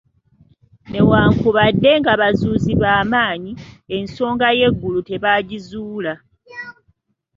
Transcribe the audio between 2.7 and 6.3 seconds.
ba maanyi, ensonga y'eggulu tebaagizuula.